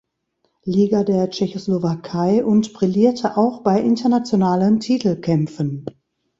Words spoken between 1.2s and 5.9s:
Tschechoslowakei und brillierte auch bei internationalen Titelkämpfen.